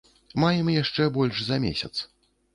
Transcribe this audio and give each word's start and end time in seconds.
Маем 0.43 0.71
яшчэ 0.75 1.07
больш 1.19 1.43
за 1.51 1.61
месяц. 1.69 1.93